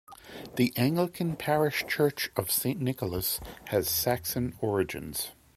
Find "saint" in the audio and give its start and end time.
2.49-2.81